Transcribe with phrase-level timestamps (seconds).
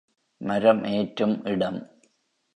[0.41, 1.79] மரம் ஏற்றும் இடம்.